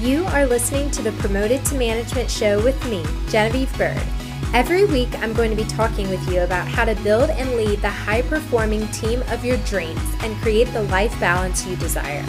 [0.00, 4.00] You are listening to the Promoted to Management show with me, Genevieve Bird.
[4.54, 7.80] Every week, I'm going to be talking with you about how to build and lead
[7.80, 12.24] the high performing team of your dreams and create the life balance you desire.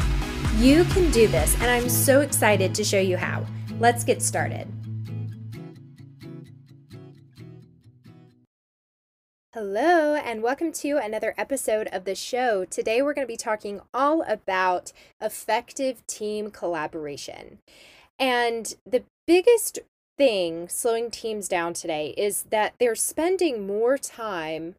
[0.56, 3.46] You can do this, and I'm so excited to show you how.
[3.80, 4.68] Let's get started.
[9.56, 12.66] Hello, and welcome to another episode of the show.
[12.66, 17.58] Today, we're going to be talking all about effective team collaboration.
[18.20, 19.80] And the biggest
[20.20, 24.76] thing slowing teams down today is that they're spending more time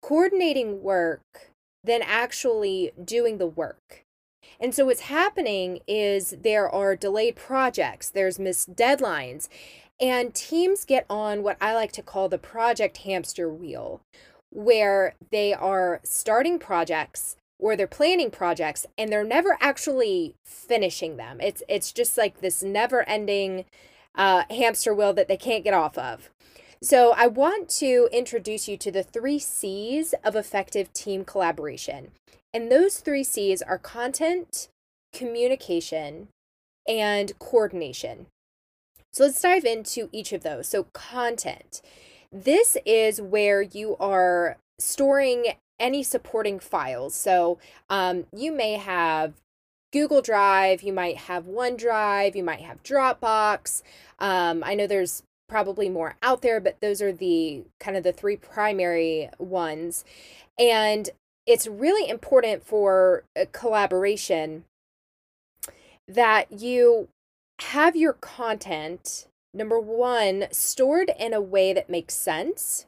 [0.00, 1.50] coordinating work
[1.84, 4.06] than actually doing the work.
[4.58, 9.50] And so, what's happening is there are delayed projects, there's missed deadlines,
[10.00, 14.00] and teams get on what I like to call the project hamster wheel,
[14.50, 21.40] where they are starting projects or they're planning projects and they're never actually finishing them.
[21.40, 23.64] It's it's just like this never-ending
[24.14, 26.30] uh, hamster wheel that they can't get off of.
[26.80, 32.12] So I want to introduce you to the three C's of effective team collaboration.
[32.54, 34.68] And those three C's are content,
[35.12, 36.28] communication,
[36.86, 38.26] and coordination.
[39.18, 40.68] So let's dive into each of those.
[40.68, 41.82] So, content.
[42.30, 47.16] This is where you are storing any supporting files.
[47.16, 47.58] So,
[47.90, 49.34] um, you may have
[49.92, 53.82] Google Drive, you might have OneDrive, you might have Dropbox.
[54.20, 58.12] Um, I know there's probably more out there, but those are the kind of the
[58.12, 60.04] three primary ones.
[60.60, 61.10] And
[61.44, 64.62] it's really important for collaboration
[66.06, 67.08] that you
[67.60, 72.86] have your content, number one, stored in a way that makes sense.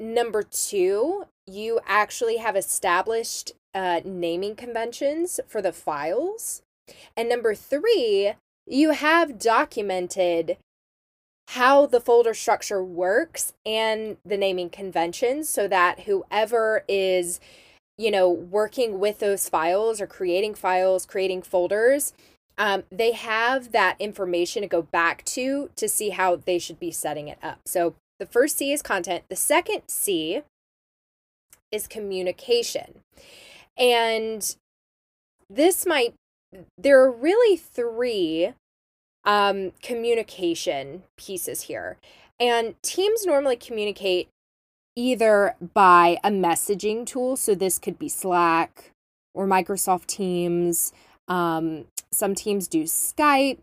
[0.00, 6.62] Number two, you actually have established uh, naming conventions for the files.
[7.16, 8.34] And number three,
[8.66, 10.58] you have documented
[11.48, 17.40] how the folder structure works and the naming conventions so that whoever is
[17.96, 22.12] you know working with those files or creating files creating folders
[22.58, 26.90] um, they have that information to go back to to see how they should be
[26.90, 27.60] setting it up.
[27.64, 29.24] So the first C is content.
[29.30, 30.42] The second C
[31.70, 33.00] is communication.
[33.78, 34.56] And
[35.48, 36.14] this might,
[36.76, 38.54] there are really three
[39.24, 41.96] um, communication pieces here.
[42.40, 44.28] And teams normally communicate
[44.96, 47.36] either by a messaging tool.
[47.36, 48.90] So this could be Slack
[49.32, 50.92] or Microsoft Teams.
[51.28, 53.58] Um, some teams do Skype.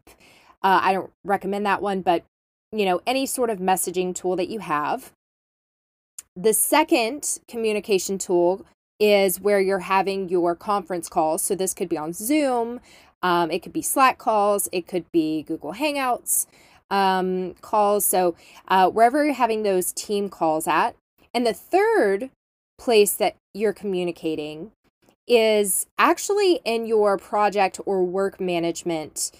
[0.63, 2.23] Uh, I don't recommend that one, but
[2.71, 5.11] you know, any sort of messaging tool that you have.
[6.35, 8.65] The second communication tool
[8.99, 11.41] is where you're having your conference calls.
[11.41, 12.81] So this could be on Zoom,
[13.21, 16.45] um, it could be Slack calls, it could be Google Hangouts
[16.89, 18.05] um, calls.
[18.05, 18.35] So
[18.67, 20.95] uh, wherever you're having those team calls at.
[21.33, 22.29] And the third
[22.77, 24.71] place that you're communicating
[25.27, 29.31] is actually in your project or work management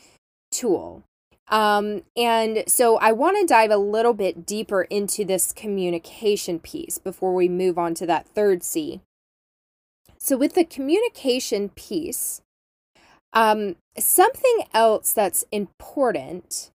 [0.52, 1.04] tool.
[1.48, 6.98] Um, and so I want to dive a little bit deeper into this communication piece
[6.98, 9.02] before we move on to that third C.
[10.18, 12.42] So, with the communication piece,
[13.34, 16.72] um, something else that's important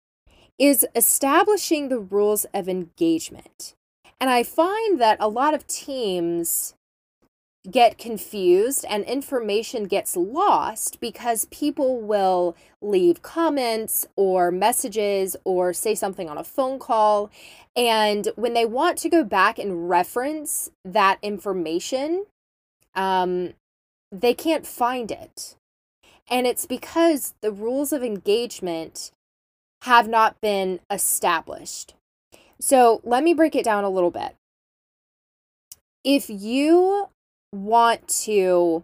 [0.59, 3.73] is establishing the rules of engagement.
[4.21, 6.75] And I find that a lot of teams
[7.69, 15.93] get confused and information gets lost because people will leave comments or messages or say
[15.93, 17.29] something on a phone call.
[17.75, 22.25] And when they want to go back and reference that information,
[22.95, 23.53] um,
[24.11, 25.55] they can't find it.
[26.29, 29.11] And it's because the rules of engagement
[29.83, 31.93] have not been established.
[32.59, 34.35] So let me break it down a little bit.
[36.03, 37.09] If you
[37.53, 38.83] want to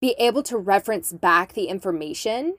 [0.00, 2.54] be able to reference back the information,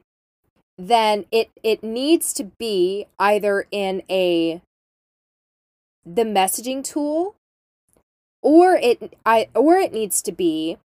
[0.78, 4.62] then it it needs to be either in a
[6.06, 7.36] the messaging tool
[8.42, 10.78] or it I or it needs to be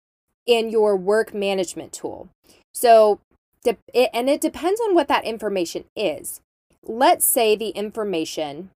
[0.46, 2.30] in your work management tool.
[2.74, 3.20] So
[3.64, 6.42] de- it, and it depends on what that information is.
[6.84, 8.72] Let's say the information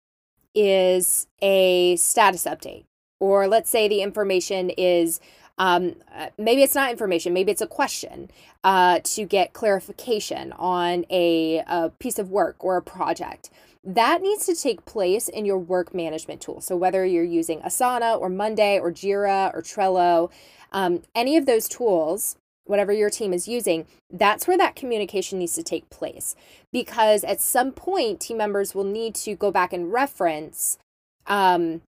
[0.55, 2.85] is a status update
[3.25, 5.19] or let's say the information is
[5.57, 8.31] um, uh, maybe it's not information, maybe it's a question
[8.65, 13.49] uh, to get clarification on a, a piece of work or a project.
[13.83, 16.61] That needs to take place in your work management tool.
[16.61, 20.31] So, whether you're using Asana or Monday or Jira or Trello,
[20.73, 25.55] um, any of those tools, whatever your team is using, that's where that communication needs
[25.55, 26.35] to take place.
[26.73, 30.79] Because at some point, team members will need to go back and reference
[31.27, 31.83] um,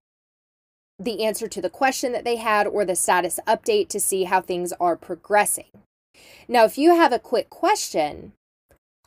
[0.99, 4.41] the answer to the question that they had or the status update to see how
[4.41, 5.65] things are progressing.
[6.47, 8.33] Now, if you have a quick question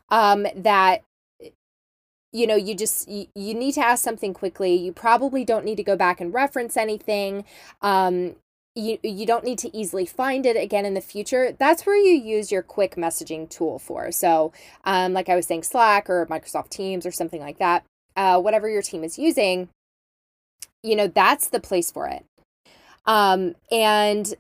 [0.09, 1.03] um, that
[2.33, 4.75] you know you just you, you need to ask something quickly.
[4.75, 7.45] You probably don't need to go back and reference anything.
[7.83, 8.37] Um,
[8.77, 11.57] you you don't need to easily find it again in the future.
[11.59, 14.13] That's where you use your quick messaging tool for.
[14.13, 14.53] So
[14.85, 17.85] um, like i was saying slack or microsoft teams or something like that
[18.17, 19.69] uh, whatever your team is using
[20.83, 22.25] you know that's the place for it.
[23.07, 24.35] Um, and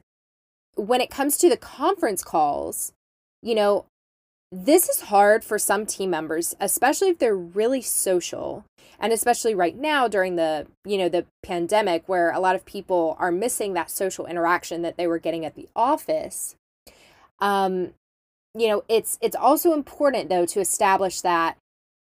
[0.75, 2.93] when it comes to the conference calls
[3.43, 3.87] you know
[4.53, 8.65] this is hard for some team members especially if they're really social
[8.99, 13.17] and especially right now during the you know the pandemic where a lot of people
[13.19, 16.55] are missing that social interaction that they were getting at the office.
[17.41, 17.95] Um
[18.55, 21.57] you know it's it's also important though to establish that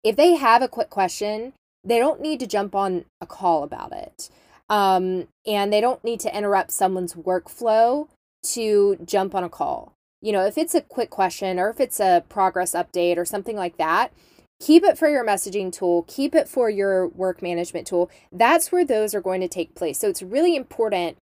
[0.03, 1.53] if they have a quick question
[1.83, 4.30] they don't need to jump on a call about it
[4.69, 8.07] um and they don't need to interrupt someone's workflow
[8.44, 9.94] to jump on a call
[10.24, 13.57] you know, if it's a quick question or if it's a progress update or something
[13.57, 14.13] like that,
[14.62, 18.09] keep it for your messaging tool, keep it for your work management tool.
[18.31, 20.00] That's where those are going to take place.
[20.00, 21.18] So it's really important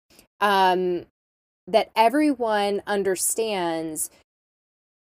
[0.41, 1.05] um,
[1.67, 4.09] that everyone understands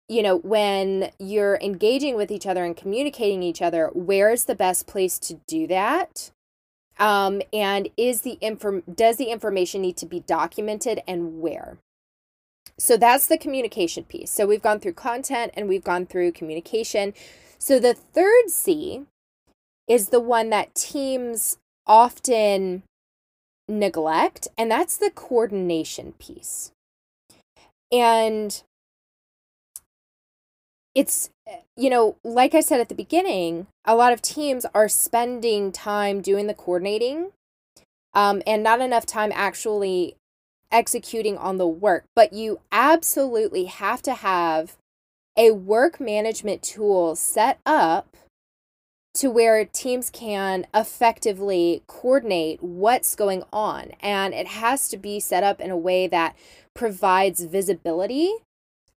[0.10, 4.88] you know when you're engaging with each other and communicating each other where's the best
[4.88, 6.32] place to do that
[7.00, 11.78] um, and is the inform does the information need to be documented and where
[12.80, 14.32] so that's the communication piece.
[14.32, 17.14] So we've gone through content and we've gone through communication.
[17.58, 19.06] So the third C
[19.88, 21.58] is the one that teams
[21.88, 22.84] often
[23.68, 26.72] neglect, and that's the coordination piece.
[27.92, 28.62] And
[30.98, 31.30] it's,
[31.76, 36.22] you know, like I said at the beginning, a lot of teams are spending time
[36.22, 37.34] doing the coordinating
[38.16, 40.16] um, and not enough time actually
[40.72, 44.76] executing on the work, but you absolutely have to have
[45.38, 48.18] a work management tool set up
[49.14, 53.92] to where teams can effectively coordinate what's going on.
[54.02, 56.36] And it has to be set up in a way that
[56.74, 58.34] provides visibility.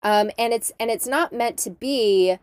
[0.02, 2.38] Um, and it's and it's not meant to be,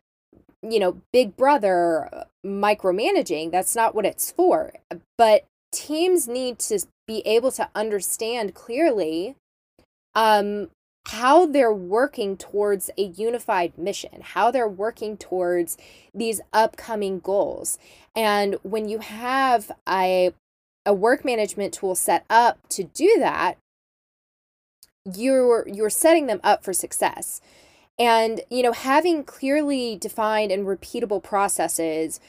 [0.61, 3.51] you know, big brother micromanaging.
[3.51, 4.73] That's not what it's for.
[5.17, 9.35] But teams need to be able to understand clearly
[10.15, 10.69] um,
[11.07, 15.77] how they're working towards a unified mission, how they're working towards
[16.13, 17.77] these upcoming goals.
[18.15, 20.33] And when you have a,
[20.85, 23.57] a work management tool set up to do that,
[25.15, 27.41] you're you're setting them up for success.
[27.99, 32.19] And you know, having clearly defined and repeatable processes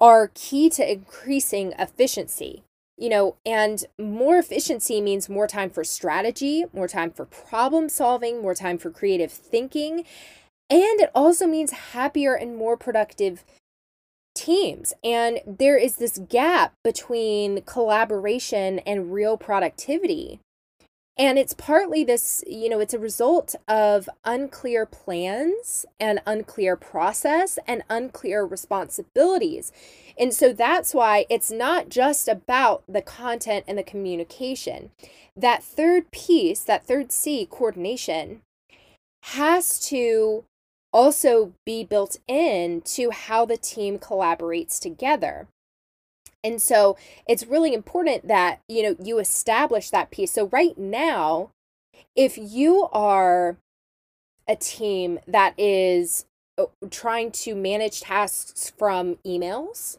[0.00, 2.64] are key to increasing efficiency
[2.96, 8.40] you know, and more efficiency means more time for strategy, more time for problem solving,
[8.40, 10.04] more time for creative thinking.
[10.70, 13.44] And it also means happier and more productive
[14.34, 14.92] teams.
[15.02, 20.40] And there is this gap between collaboration and real productivity.
[21.16, 27.56] And it's partly this, you know, it's a result of unclear plans and unclear process
[27.68, 29.70] and unclear responsibilities.
[30.18, 34.90] And so that's why it's not just about the content and the communication.
[35.36, 38.42] That third piece, that third C, coordination,
[39.22, 40.44] has to
[40.92, 45.48] also be built in to how the team collaborates together.
[46.44, 46.96] And so
[47.26, 50.32] it's really important that, you know, you establish that piece.
[50.32, 51.50] So right now,
[52.14, 53.56] if you are
[54.46, 56.26] a team that is
[56.58, 59.98] uh, trying to manage tasks from emails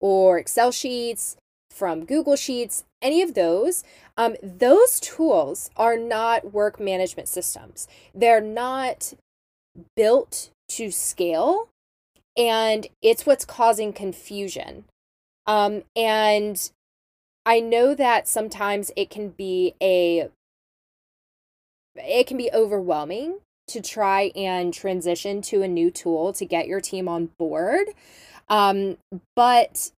[0.00, 1.36] or Excel sheets,
[1.70, 3.82] from Google Sheets, any of those,
[4.16, 7.88] um, those tools are not work management systems.
[8.14, 9.14] They're not
[9.96, 11.68] built to scale,
[12.36, 14.84] and it's what's causing confusion.
[15.46, 16.70] Um, and
[17.44, 20.28] I know that sometimes it can be a
[21.96, 26.80] it can be overwhelming to try and transition to a new tool to get your
[26.80, 27.88] team on board.
[28.48, 28.98] Um,
[29.36, 29.90] but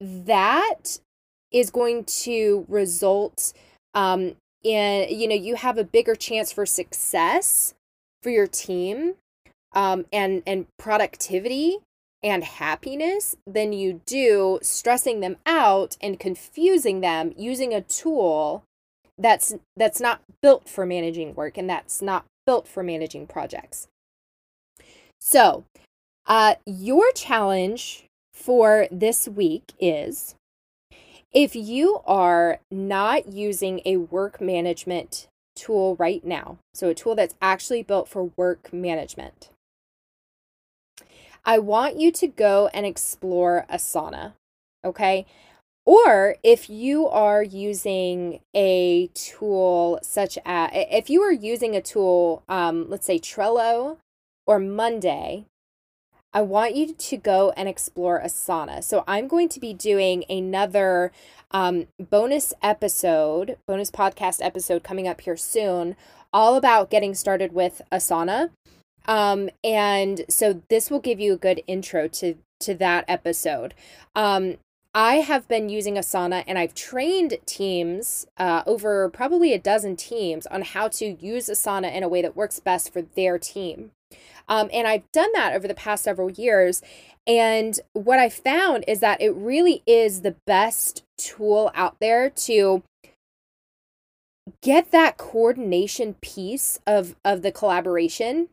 [0.00, 0.98] that
[1.50, 3.52] is going to result
[3.94, 7.74] um, in, you know, you have a bigger chance for success
[8.22, 9.14] for your team
[9.74, 11.78] um, and, and productivity
[12.22, 18.64] and happiness than you do stressing them out and confusing them using a tool
[19.18, 23.88] that's that's not built for managing work and that's not built for managing projects.
[25.20, 25.64] So,
[26.26, 30.34] uh, your challenge for this week is
[31.32, 37.34] if you are not using a work management tool right now, so a tool that's
[37.40, 39.50] actually built for work management,
[41.44, 44.34] I want you to go and explore Asana.
[44.84, 45.26] Okay.
[45.84, 52.44] Or if you are using a tool such as, if you are using a tool,
[52.48, 53.96] um, let's say Trello
[54.46, 55.46] or Monday,
[56.32, 58.82] I want you to go and explore Asana.
[58.82, 61.12] So I'm going to be doing another
[61.50, 65.96] um, bonus episode, bonus podcast episode coming up here soon,
[66.32, 68.50] all about getting started with Asana.
[69.06, 73.74] Um, and so this will give you a good intro to to that episode.
[74.14, 74.58] Um,
[74.94, 80.46] I have been using Asana and I've trained teams, uh, over probably a dozen teams,
[80.46, 83.92] on how to use Asana in a way that works best for their team.
[84.48, 86.82] Um, and I've done that over the past several years.
[87.26, 92.82] And what I found is that it really is the best tool out there to
[94.60, 98.48] get that coordination piece of of the collaboration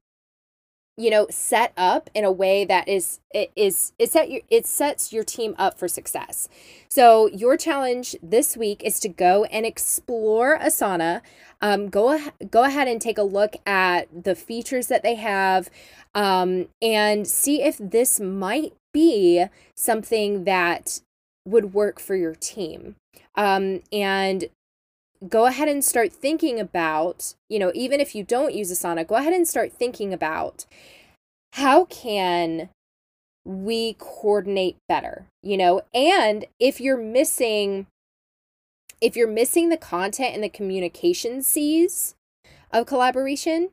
[0.99, 4.67] you know set up in a way that is it is it set your it
[4.67, 6.49] sets your team up for success.
[6.89, 11.21] So your challenge this week is to go and explore asana.
[11.61, 12.19] Um, go
[12.51, 15.69] go ahead and take a look at the features that they have
[16.13, 20.99] um, and see if this might be something that
[21.45, 22.95] would work for your team.
[23.35, 24.49] Um, and
[25.27, 29.15] go ahead and start thinking about, you know, even if you don't use Asana, go
[29.15, 30.65] ahead and start thinking about
[31.53, 32.69] how can
[33.45, 35.81] we coordinate better, you know?
[35.93, 37.87] And if you're missing
[39.01, 42.15] if you're missing the content and the communication C's
[42.71, 43.69] of collaboration,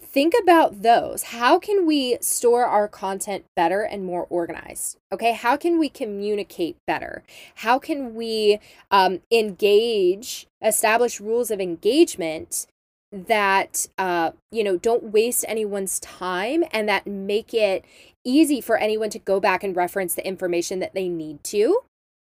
[0.00, 1.24] think about those.
[1.24, 4.96] How can we store our content better and more organized?
[5.12, 7.22] Okay, how can we communicate better?
[7.56, 12.66] How can we um, engage, establish rules of engagement
[13.10, 17.84] that uh, you know don't waste anyone's time and that make it
[18.24, 21.80] easy for anyone to go back and reference the information that they need to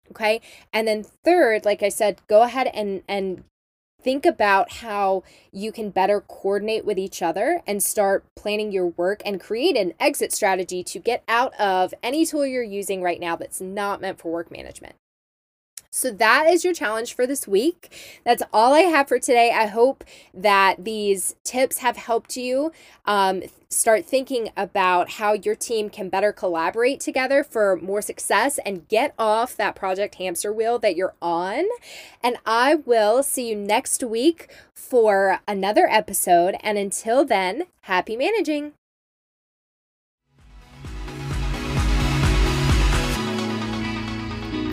[0.09, 0.41] okay
[0.73, 3.43] and then third like i said go ahead and and
[4.03, 9.21] think about how you can better coordinate with each other and start planning your work
[9.25, 13.35] and create an exit strategy to get out of any tool you're using right now
[13.35, 14.95] that's not meant for work management.
[15.95, 18.19] So that is your challenge for this week.
[18.25, 19.51] That's all I have for today.
[19.51, 22.71] I hope that these tips have helped you
[23.05, 28.87] um, start thinking about how your team can better collaborate together for more success and
[28.87, 31.65] get off that project hamster wheel that you're on.
[32.23, 36.55] And I will see you next week for another episode.
[36.61, 38.73] And until then, happy managing.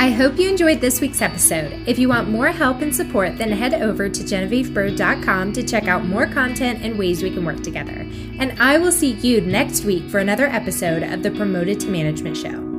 [0.00, 1.86] I hope you enjoyed this week's episode.
[1.86, 6.06] If you want more help and support, then head over to GenevieveBird.com to check out
[6.06, 8.06] more content and ways we can work together.
[8.38, 12.38] And I will see you next week for another episode of the Promoted to Management
[12.38, 12.69] Show.